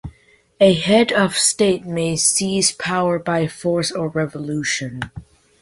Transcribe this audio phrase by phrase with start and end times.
[0.59, 5.01] A head of state may seize power by force or revolution.